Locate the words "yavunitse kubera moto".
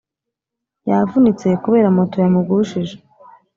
0.89-2.15